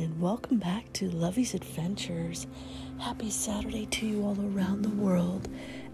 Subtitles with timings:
[0.00, 2.46] and welcome back to Lovey's Adventures.
[2.98, 5.46] Happy Saturday to you all around the world,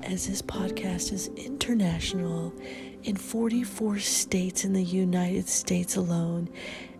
[0.04, 2.54] as this podcast is international
[3.02, 6.48] in 44 states in the United States alone,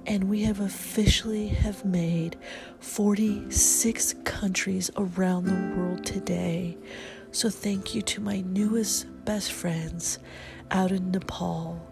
[0.07, 2.37] and we have officially have made
[2.81, 6.77] 46 countries around the world today.
[7.31, 10.19] So thank you to my newest best friends
[10.73, 11.89] out in Nepal.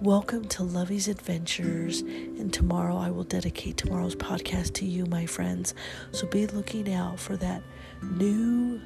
[0.00, 5.72] Welcome to Lovey's Adventures, and tomorrow I will dedicate tomorrow's podcast to you, my friends.
[6.10, 7.62] So be looking out for that
[8.02, 8.80] new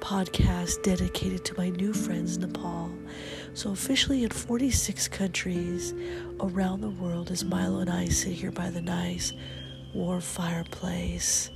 [0.00, 2.92] podcast dedicated to my new friends, Nepal.
[3.54, 5.94] So, officially in 46 countries
[6.38, 9.32] around the world, as Milo and I sit here by the nice
[9.94, 11.50] warm fireplace,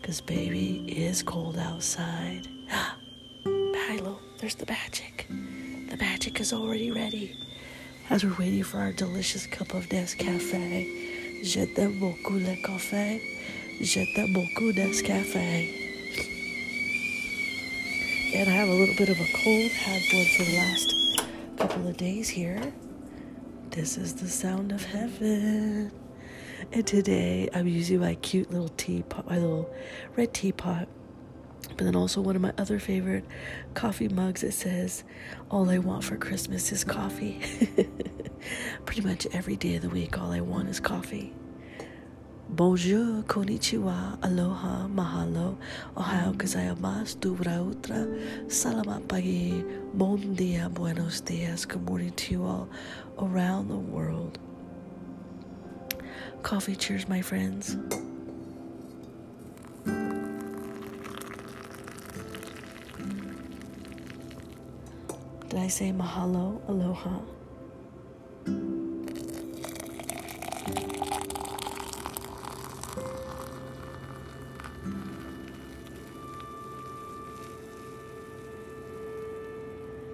[0.00, 2.48] because baby, it is cold outside.
[3.46, 5.28] Milo, there's the magic.
[5.88, 7.36] The magic is already ready.
[8.10, 11.42] As we're waiting for our delicious cup of Nescafe.
[11.42, 13.20] Je t'aime beaucoup le café.
[13.80, 15.36] Je t'aime beaucoup Nescafe.
[18.34, 19.70] And I have a little bit of a cold.
[19.70, 20.94] Had one for the last
[21.58, 22.72] couple of days here.
[23.70, 25.92] This is the sound of heaven.
[26.72, 29.72] And today I'm using my cute little teapot, my little
[30.16, 30.88] red teapot
[31.76, 33.24] but then also one of my other favorite
[33.74, 35.04] coffee mugs that says,
[35.50, 37.40] All I want for Christmas is coffee.
[38.86, 41.34] Pretty much every day of the week, all I want is coffee.
[42.48, 45.56] Bonjour, konnichiwa, aloha, mahalo,
[45.96, 48.06] ohayo gozaimasu, dubra utra,
[48.46, 52.68] salamat pagi, bon dia, buenos dias, good morning to you all
[53.18, 54.38] around the world.
[56.42, 57.76] Coffee cheers, my friends.
[65.64, 67.20] I say mahalo, aloha?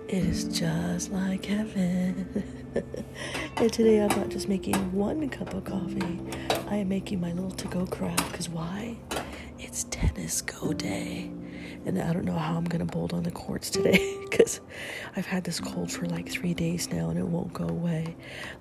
[0.07, 2.45] It is just like heaven.
[3.57, 6.21] and today I'm not just making one cup of coffee,
[6.69, 8.31] I am making my little to go craft.
[8.31, 8.99] Because why?
[9.59, 11.33] It's tennis go day
[11.87, 14.61] and I don't know how I'm gonna bolt on the courts today because
[15.17, 18.17] I've had this cold for like three days now and it won't go away.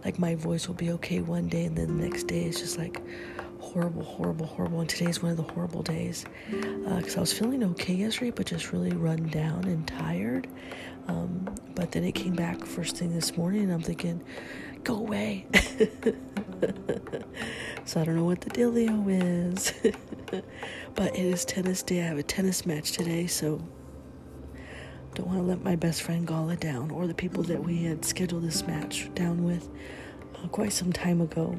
[0.06, 2.78] Like my voice will be okay one day and then the next day it's just
[2.78, 3.02] like
[3.60, 4.80] horrible, horrible, horrible.
[4.80, 8.46] And today's one of the horrible days because uh, I was feeling okay yesterday, but
[8.46, 10.48] just really run down and tired.
[11.08, 14.24] Um, but then it came back first thing this morning and I'm thinking,
[14.84, 15.46] go away.
[17.86, 19.06] so I don't know what the dealio
[19.54, 19.74] is.
[20.96, 22.02] but it is tennis day.
[22.02, 23.62] I have a tennis match today, so
[25.16, 28.06] don't want to let my best friend Gala down or the people that we had
[28.06, 29.70] scheduled this match down with
[30.36, 31.58] uh, quite some time ago.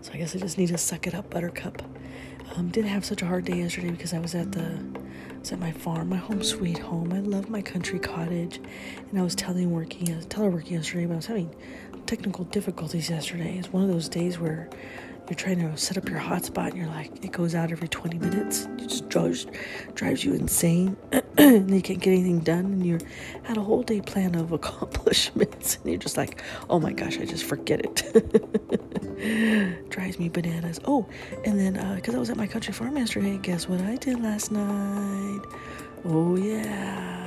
[0.00, 1.82] So I guess I just need to suck it up, Buttercup.
[2.54, 4.78] Um, didn't have such a hard day yesterday because I was at the
[5.40, 7.12] was at my farm, my home sweet home.
[7.12, 8.60] I love my country cottage,
[9.10, 11.54] and I was teleworking, uh, teleworking yesterday, but I was having
[12.06, 13.58] technical difficulties yesterday.
[13.58, 14.68] It's one of those days where
[15.28, 18.18] you're trying to set up your hotspot and you're like, it goes out every 20
[18.18, 18.68] minutes.
[18.78, 19.46] It just drives,
[19.94, 20.96] drives you insane.
[21.38, 22.66] and you can't get anything done.
[22.66, 22.98] And you
[23.42, 25.76] had a whole day plan of accomplishments.
[25.76, 28.02] And you're just like, oh my gosh, I just forget it.
[29.90, 30.80] drives me bananas.
[30.84, 31.06] Oh,
[31.44, 34.22] and then because uh, I was at my country farm yesterday, guess what I did
[34.22, 35.40] last night?
[36.04, 37.25] Oh, yeah.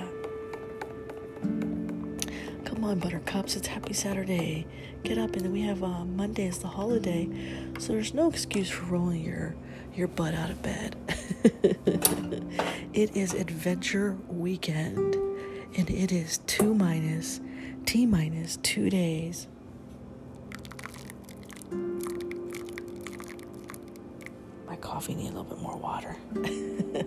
[2.80, 4.66] Come on, Buttercups, it's Happy Saturday.
[5.04, 7.28] Get up, and then we have uh, Monday as the holiday,
[7.78, 9.54] so there's no excuse for rolling your
[9.94, 10.96] your butt out of bed.
[12.94, 15.16] it is adventure weekend,
[15.76, 17.42] and it is two minus
[17.86, 19.50] T minus two days.
[24.66, 26.16] My coffee needs a little bit more water.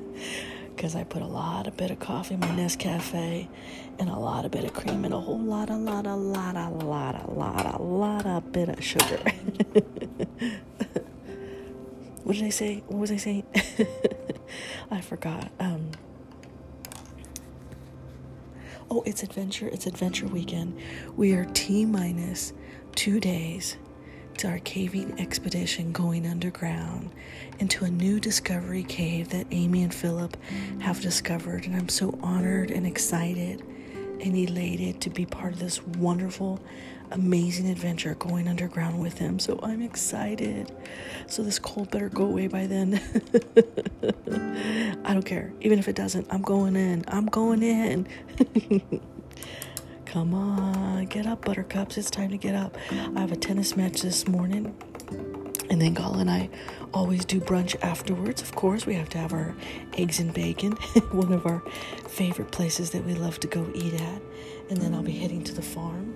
[0.82, 3.46] because I put a lot of bit of coffee in my Nescafe
[4.00, 6.56] and a lot of bit of cream and a whole lot, a lot, a lot,
[6.56, 9.18] a lot, a lot, a lot of bit of sugar.
[12.24, 12.82] what did I say?
[12.88, 13.44] What was I saying?
[14.90, 15.52] I forgot.
[15.60, 15.92] Um,
[18.90, 19.68] oh, it's adventure.
[19.68, 20.76] It's adventure weekend.
[21.16, 22.52] We are T minus
[22.96, 23.76] two days
[24.44, 27.10] our caving expedition going underground
[27.58, 30.36] into a new discovery cave that Amy and Philip
[30.80, 31.66] have discovered.
[31.66, 33.62] And I'm so honored and excited
[34.20, 36.60] and elated to be part of this wonderful,
[37.10, 39.38] amazing adventure going underground with them.
[39.38, 40.72] So I'm excited.
[41.26, 43.00] So this cold better go away by then.
[45.04, 45.52] I don't care.
[45.60, 47.04] Even if it doesn't, I'm going in.
[47.08, 49.00] I'm going in.
[50.12, 51.96] Come on, get up, buttercups.
[51.96, 52.76] It's time to get up.
[52.90, 54.76] I have a tennis match this morning.
[55.70, 56.50] And then Gala and I
[56.92, 58.42] always do brunch afterwards.
[58.42, 59.56] Of course, we have to have our
[59.94, 60.72] eggs and bacon,
[61.12, 61.62] one of our
[62.08, 64.22] favorite places that we love to go eat at.
[64.68, 66.14] And then I'll be heading to the farm.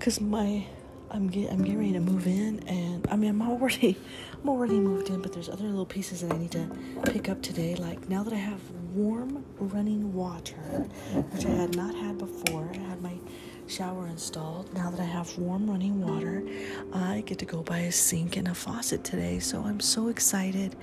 [0.00, 0.64] Cause my,
[1.10, 3.98] I'm get, I'm getting ready to move in, and I mean I'm already,
[4.42, 6.68] I'm already moved in, but there's other little pieces that I need to
[7.06, 7.74] pick up today.
[7.74, 8.60] Like now that I have
[8.94, 10.56] warm running water,
[11.32, 12.68] which I had not had before.
[12.72, 13.14] I had my
[13.66, 14.72] shower installed.
[14.74, 16.42] Now that I have warm running water,
[16.92, 19.38] I get to go buy a sink and a faucet today.
[19.38, 20.76] So I'm so excited.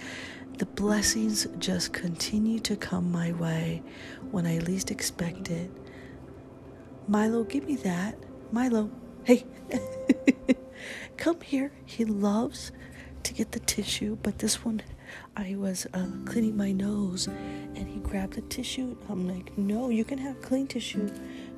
[0.58, 3.84] The blessings just continue to come my way
[4.32, 5.72] when I least expect it.
[7.08, 8.18] Milo, give me that.
[8.52, 8.90] Milo,
[9.24, 9.46] hey,
[11.18, 11.72] come here.
[11.86, 12.72] He loves
[13.26, 14.84] to get the tissue, but this one
[15.36, 18.96] I was uh, cleaning my nose and he grabbed the tissue.
[19.10, 21.10] I'm like, no, you can have clean tissue,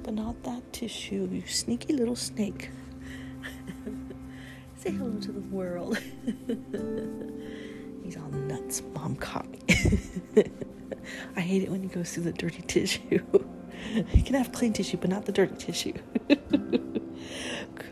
[0.02, 2.70] but not that tissue, you sneaky little snake.
[4.78, 5.98] Say hello to the world.
[8.04, 8.82] He's all nuts.
[8.94, 9.60] Mom caught me.
[11.36, 13.20] I hate it when he goes through the dirty tissue.
[14.14, 15.94] you can have clean tissue, but not the dirty tissue.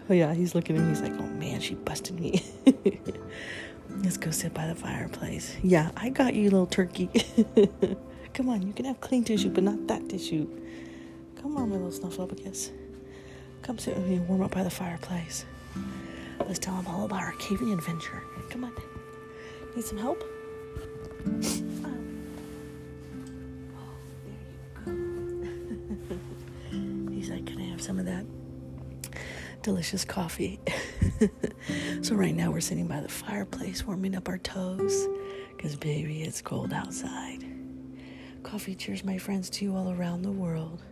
[0.10, 0.89] oh, yeah, he's looking at me.
[0.89, 2.42] He's like, oh man, she busted me.
[4.05, 5.57] Let's go sit by the fireplace.
[5.63, 7.07] Yeah, I got you, little turkey.
[8.35, 10.47] Come on, you can have clean tissue, but not that tissue.
[11.41, 12.69] Come on, my little snuffleupagus.
[13.63, 15.45] Come sit with me and warm up by the fireplace.
[16.39, 18.21] Let's tell him all about our caving adventure.
[18.51, 18.73] Come on.
[19.75, 20.23] Need some help?
[27.11, 28.23] He's like, Can I have some of that
[29.63, 30.59] delicious coffee?
[32.01, 35.07] so, right now, we're sitting by the fireplace warming up our toes
[35.56, 37.44] because, baby, it's cold outside.
[38.44, 40.83] Coffee cheers, my friends, to you all around the world.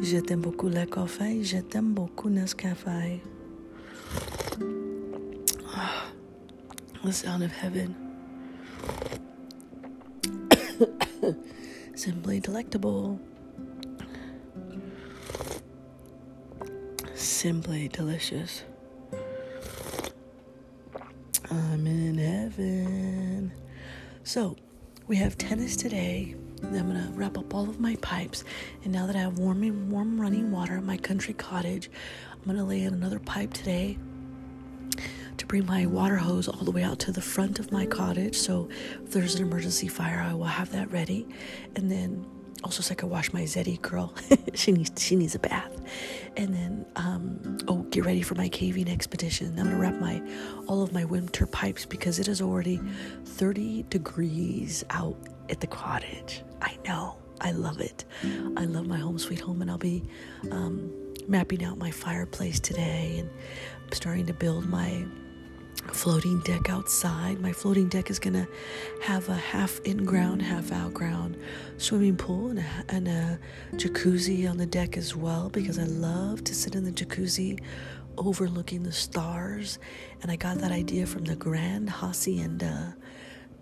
[0.00, 3.20] Je t'aime beaucoup le café, je t'aime beaucoup Nescafé.
[7.04, 7.94] the sound of heaven.
[11.94, 13.20] Simply delectable.
[17.14, 18.62] Simply delicious.
[21.50, 23.52] I'm in heaven.
[24.22, 24.56] So,
[25.06, 26.34] we have tennis today.
[26.62, 28.44] I'm gonna wrap up all of my pipes,
[28.84, 31.90] and now that I have warm, warm running water in my country cottage,
[32.32, 33.96] I'm gonna lay in another pipe today
[35.38, 38.36] to bring my water hose all the way out to the front of my cottage.
[38.36, 38.68] So
[39.02, 41.26] if there's an emergency fire, I will have that ready,
[41.76, 42.26] and then
[42.64, 44.14] also so I can wash my Zeddy girl.
[44.54, 45.72] she needs she needs a bath,
[46.36, 49.58] and then um, oh get ready for my caving expedition.
[49.58, 50.22] I'm gonna wrap my
[50.66, 52.80] all of my winter pipes because it is already
[53.24, 55.16] 30 degrees out
[55.50, 56.42] at the cottage.
[56.60, 58.04] I know I love it.
[58.56, 60.04] I love my home sweet home, and I'll be
[60.50, 60.92] um,
[61.28, 63.30] mapping out my fireplace today and
[63.92, 65.04] starting to build my
[65.92, 67.40] floating deck outside.
[67.40, 68.46] My floating deck is gonna
[69.02, 71.36] have a half in ground, half out ground
[71.76, 73.38] swimming pool and a, and a
[73.74, 77.60] jacuzzi on the deck as well because I love to sit in the jacuzzi
[78.16, 79.78] overlooking the stars.
[80.22, 82.96] And I got that idea from the Grand Hacienda.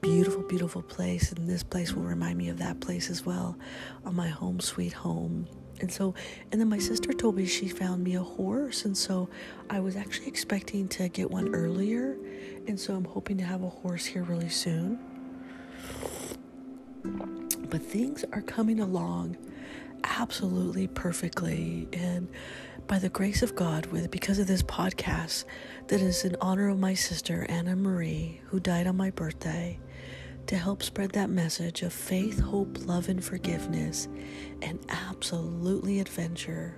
[0.00, 3.58] Beautiful, beautiful place, and this place will remind me of that place as well
[4.04, 5.48] on my home sweet home.
[5.80, 6.14] And so,
[6.50, 8.84] and then my sister told me she found me a horse.
[8.84, 9.28] And so
[9.68, 12.16] I was actually expecting to get one earlier.
[12.66, 14.98] And so I'm hoping to have a horse here really soon.
[17.68, 19.36] But things are coming along
[20.04, 21.88] absolutely perfectly.
[21.92, 22.28] And
[22.86, 25.44] by the grace of God, with because of this podcast
[25.88, 29.78] that is in honor of my sister Anna Marie, who died on my birthday,
[30.46, 34.08] to help spread that message of faith, hope, love, and forgiveness,
[34.62, 36.74] and absolutely adventure.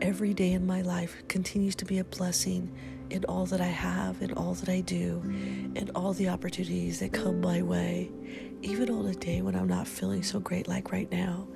[0.00, 2.72] Every day in my life continues to be a blessing
[3.10, 5.22] in all that I have, in all that I do,
[5.74, 8.10] in all the opportunities that come my way.
[8.62, 11.46] Even on a day when I'm not feeling so great, like right now,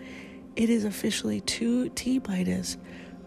[0.56, 2.76] it is officially two T minus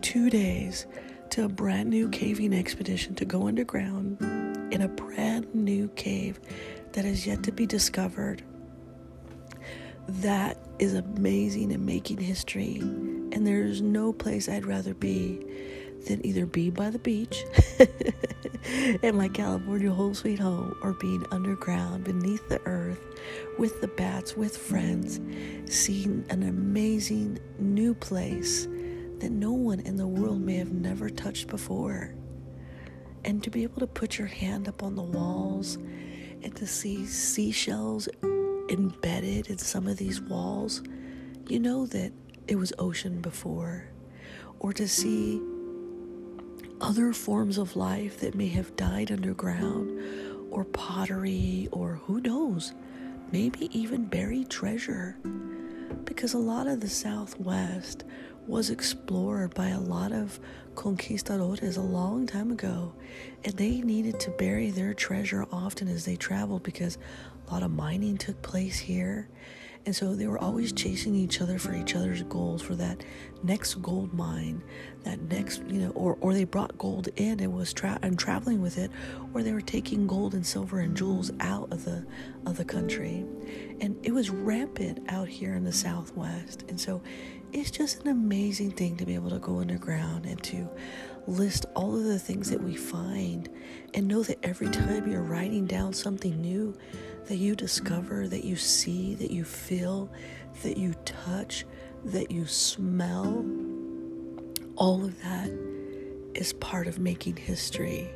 [0.01, 0.85] two days
[1.31, 4.21] to a brand new caving expedition to go underground
[4.71, 6.39] in a brand new cave
[6.93, 8.43] that is yet to be discovered.
[10.07, 12.77] That is amazing and making history.
[12.79, 15.45] And there's no place I'd rather be
[16.07, 17.45] than either be by the beach
[19.01, 22.99] in my California home sweet home or being underground beneath the earth
[23.57, 25.19] with the bats, with friends,
[25.65, 28.67] seeing an amazing new place
[29.19, 32.13] that no one in the world may have never touched before.
[33.23, 35.77] And to be able to put your hand up on the walls
[36.43, 38.07] and to see seashells
[38.69, 40.81] embedded in some of these walls,
[41.47, 42.11] you know that
[42.47, 43.85] it was ocean before.
[44.59, 45.41] Or to see
[46.81, 49.99] other forms of life that may have died underground,
[50.51, 52.73] or pottery, or who knows,
[53.31, 55.17] maybe even buried treasure.
[56.03, 58.03] Because a lot of the Southwest
[58.47, 60.39] was explored by a lot of
[60.75, 62.93] conquistadores a long time ago,
[63.43, 66.97] and they needed to bury their treasure often as they traveled because
[67.47, 69.29] a lot of mining took place here.
[69.85, 73.03] And so they were always chasing each other for each other's goals for that
[73.43, 74.63] next gold mine,
[75.03, 78.61] that next, you know, or, or they brought gold in and was tra- and traveling
[78.61, 78.91] with it,
[79.33, 82.05] or they were taking gold and silver and jewels out of the
[82.45, 83.25] of the country.
[83.81, 86.63] And it was rampant out here in the southwest.
[86.69, 87.01] And so
[87.53, 90.67] it's just an amazing thing to be able to go underground and to
[91.27, 93.47] list all of the things that we find
[93.93, 96.75] and know that every time you're writing down something new
[97.27, 100.11] that you discover, that you see, that you feel,
[100.63, 101.63] that you touch,
[102.05, 103.45] that you smell,
[104.75, 105.49] all of that
[106.33, 108.09] is part of making history.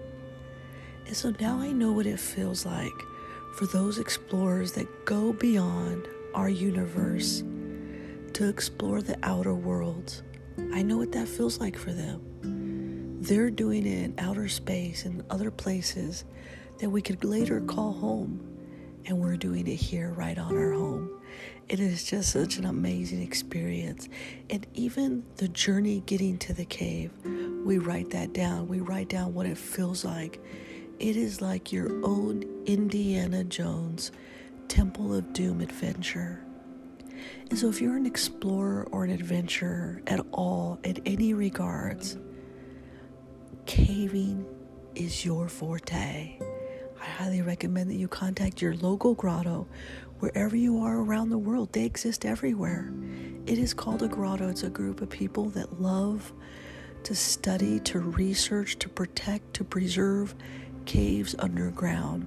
[1.06, 2.92] And so now I know what it feels like
[3.56, 7.44] for those explorers that go beyond our universe
[8.38, 10.22] to explore the outer worlds.
[10.72, 13.18] I know what that feels like for them.
[13.20, 16.24] They're doing it in outer space and other places
[16.78, 18.40] that we could later call home,
[19.08, 21.20] and we're doing it here right on our home.
[21.68, 24.08] It is just such an amazing experience.
[24.52, 27.10] And even the journey getting to the cave,
[27.66, 28.68] we write that down.
[28.68, 30.40] We write down what it feels like.
[31.00, 34.12] It is like your own Indiana Jones
[34.68, 36.44] Temple of Doom adventure.
[37.50, 42.18] And so, if you're an explorer or an adventurer at all, in any regards,
[43.66, 44.46] caving
[44.96, 46.40] is your forte.
[47.00, 49.68] I highly recommend that you contact your local grotto
[50.20, 51.72] wherever you are around the world.
[51.74, 52.92] They exist everywhere.
[53.46, 56.34] It is called a grotto, it's a group of people that love
[57.04, 60.36] to study, to research, to protect, to preserve
[60.86, 62.26] caves underground.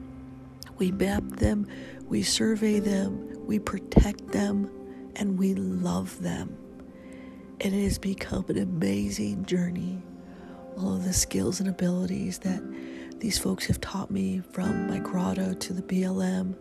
[0.79, 1.67] We map them,
[2.09, 4.71] we survey them, we protect them
[5.21, 6.57] and we love them.
[7.61, 10.03] And it has become an amazing journey.
[10.79, 12.63] All of the skills and abilities that
[13.21, 16.57] these folks have taught me from my grotto to the BLM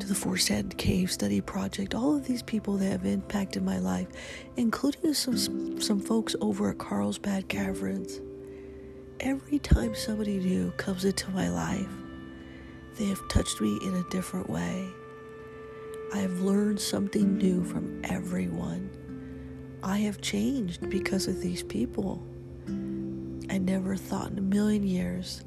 [0.00, 4.08] to the Forced Cave Study Project, all of these people that have impacted my life,
[4.56, 8.20] including some some folks over at Carlsbad Caverns.
[9.20, 11.88] Every time somebody new comes into my life,
[12.96, 14.88] they have touched me in a different way.
[16.12, 18.88] I have learned something new from everyone.
[19.82, 22.26] I have changed because of these people.
[23.50, 25.44] I never thought in a million years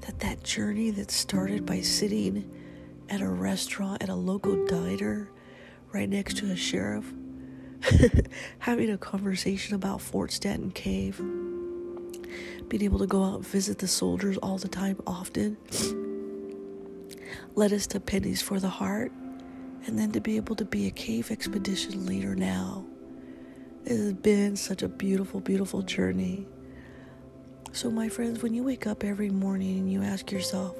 [0.00, 2.50] that that journey that started by sitting
[3.08, 5.30] at a restaurant at a local diner
[5.92, 7.12] right next to a sheriff,
[8.58, 11.18] having a conversation about Fort Stanton Cave,
[12.68, 15.56] being able to go out and visit the soldiers all the time, often,
[17.54, 19.12] led us to Pennies for the Heart
[19.86, 22.84] and then to be able to be a cave expedition leader now.
[23.84, 26.46] It has been such a beautiful, beautiful journey.
[27.72, 30.76] So, my friends, when you wake up every morning and you ask yourself,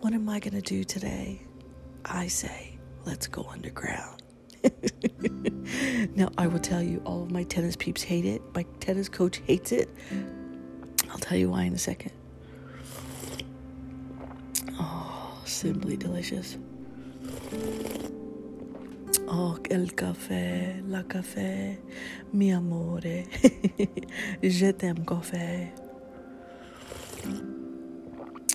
[0.00, 1.40] What am I going to do today?
[2.04, 4.22] I say, Let's go underground.
[6.16, 8.42] now, I will tell you, all of my tennis peeps hate it.
[8.54, 9.88] My tennis coach hates it.
[11.10, 12.12] I'll tell you why in a second.
[14.78, 16.58] Oh, simply delicious.
[19.28, 21.78] Oh, el café, la café,
[22.32, 23.00] mi amore.
[24.42, 25.72] Je t'aime café.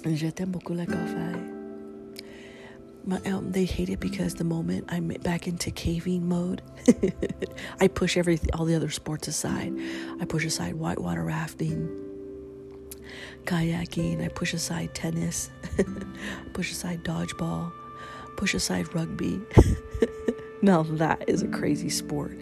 [0.06, 1.38] Je t'aime beaucoup le café.
[3.04, 6.62] My, um, they hate it because the moment I'm back into caving mode,
[7.82, 9.74] I push everything, all the other sports aside.
[10.22, 11.90] I push aside whitewater rafting,
[13.44, 14.24] kayaking.
[14.24, 15.50] I push aside tennis.
[16.54, 17.74] push aside dodgeball.
[18.38, 19.42] Push aside rugby.
[20.62, 22.40] Now that is a crazy sport.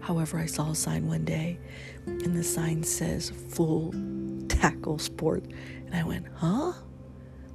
[0.00, 1.58] However, I saw a sign one day
[2.06, 3.94] and the sign says full
[4.48, 5.44] tackle sport.
[5.86, 6.72] And I went, huh?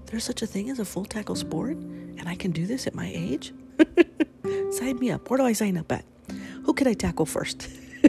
[0.05, 1.75] There's such a thing as a full tackle sport?
[1.75, 3.53] And I can do this at my age?
[4.71, 5.29] sign me up.
[5.29, 6.05] Where do I sign up at?
[6.63, 7.67] Who can I tackle first?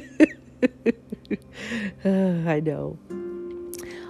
[2.05, 2.99] uh, I know.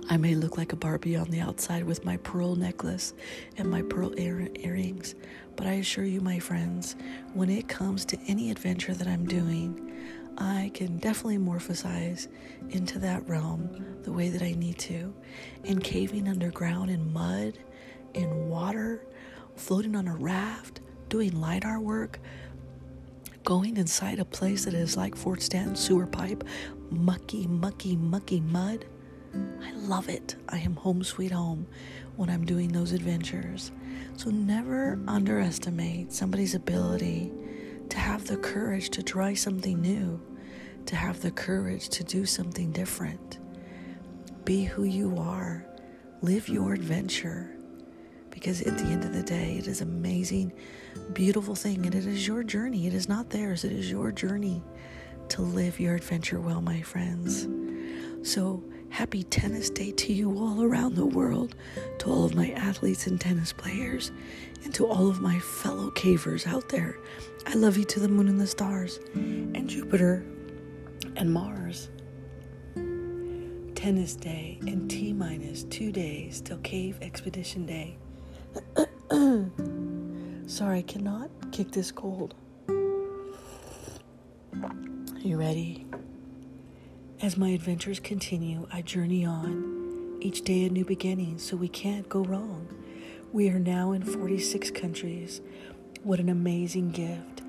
[0.09, 3.13] I may look like a Barbie on the outside with my pearl necklace
[3.57, 5.17] and my pearl ear- earrings,
[5.57, 6.95] but I assure you, my friends,
[7.35, 9.93] when it comes to any adventure that I'm doing,
[10.39, 12.29] I can definitely morphosize
[12.71, 15.13] into that realm the way that I need to.
[15.65, 17.59] And caving underground in mud,
[18.15, 19.05] in water,
[19.57, 22.21] floating on a raft, doing LIDAR work,
[23.43, 26.45] going inside a place that is like Fort Stanton sewer pipe,
[26.91, 28.85] mucky, mucky, mucky mud.
[29.63, 30.37] I love it.
[30.49, 31.67] I am home sweet home
[32.17, 33.73] when I'm doing those adventures.
[34.17, 37.33] So never underestimate somebody's ability
[37.89, 40.21] to have the courage to try something new,
[40.87, 43.39] to have the courage to do something different.
[44.45, 45.67] Be who you are,
[46.23, 47.51] live your adventure.
[48.31, 50.53] Because at the end of the day, it is amazing,
[51.15, 52.87] beautiful thing, and it is your journey.
[52.87, 53.65] It is not theirs.
[53.65, 54.63] It is your journey
[55.29, 57.49] to live your adventure well, my friends.
[58.23, 58.63] So
[58.97, 61.55] Happy Tennis Day to you all around the world,
[61.99, 64.11] to all of my athletes and tennis players,
[64.65, 66.97] and to all of my fellow cavers out there.
[67.47, 70.25] I love you to the moon and the stars, and Jupiter
[71.15, 71.91] and Mars.
[73.75, 77.99] Tennis Day and T minus two days till Cave Expedition Day.
[80.47, 82.35] Sorry, I cannot kick this cold.
[82.71, 82.75] Are
[85.23, 85.85] you ready?
[87.23, 92.07] As my adventures continue, I journey on, each day a new beginning, so we can't
[92.11, 92.69] go wrong.
[93.33, 95.41] We are now in 46 countries.
[96.03, 97.41] What an amazing gift.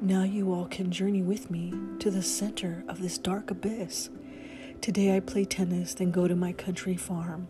[0.00, 4.08] Now you all can journey with me to the center of this dark abyss.
[4.80, 7.48] Today I play tennis, then go to my country farm,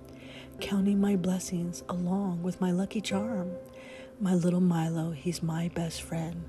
[0.60, 3.52] counting my blessings along with my lucky charm.
[4.18, 6.46] My little Milo, he's my best friend,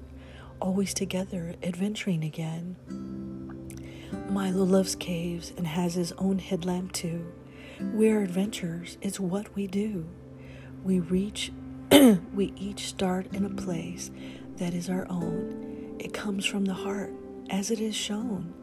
[0.61, 3.28] always together, adventuring again.
[4.29, 7.25] Milo loves caves and has his own headlamp too.
[7.81, 10.05] We're adventurers, it's what we do.
[10.83, 11.51] We reach,
[11.91, 14.11] we each start in a place
[14.57, 15.95] that is our own.
[15.99, 17.11] It comes from the heart,
[17.49, 18.53] as it is shown.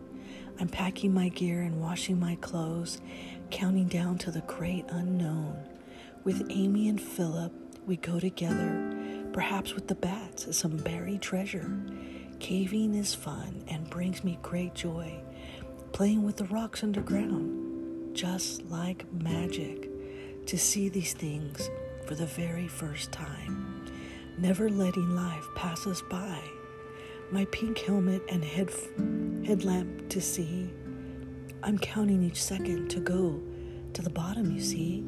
[0.61, 3.01] I'm packing my gear and washing my clothes,
[3.51, 5.57] counting down to the great unknown.
[6.23, 7.53] With Amy and Philip,
[7.87, 11.71] we go together, perhaps with the bats, some buried treasure.
[12.39, 15.23] Caving is fun and brings me great joy
[15.93, 19.91] playing with the rocks underground, just like magic,
[20.47, 21.71] to see these things
[22.07, 23.85] for the very first time,
[24.39, 26.41] never letting life pass us by.
[27.33, 28.71] My pink helmet and head
[29.45, 30.71] headlamp to see.
[31.63, 33.41] I'm counting each second to go
[33.95, 35.05] to the bottom, you see.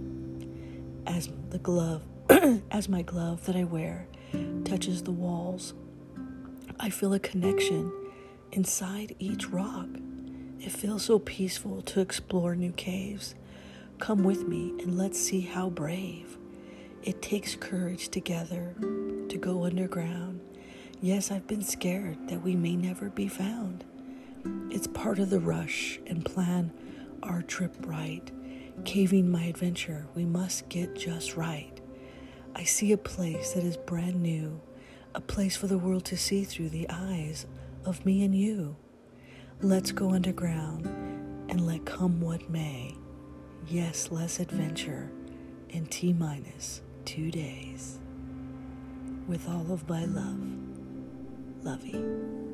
[1.07, 2.03] As the glove,
[2.71, 4.09] as my glove that I wear
[4.65, 5.75] touches the walls,
[6.81, 7.93] I feel a connection
[8.53, 9.87] inside each rock.
[10.61, 13.37] It feels so peaceful to explore new caves.
[14.01, 16.37] Come with me and let's see how brave.
[17.05, 20.41] It takes courage together to go underground.
[21.01, 23.85] Yes, I've been scared that we may never be found.
[24.71, 26.73] It's part of the rush and plan
[27.23, 28.29] our trip right.
[28.85, 31.81] Caving my adventure, we must get just right.
[32.57, 34.61] I see a place that is brand new,
[35.15, 37.47] a place for the world to see through the eyes
[37.85, 38.77] of me and you.
[39.61, 40.87] Let's go underground
[41.49, 42.95] and let come what may.
[43.67, 45.11] Yes, less adventure
[45.71, 47.99] in T minus two days.
[49.27, 50.39] With all of my love,
[51.65, 52.48] Lovey.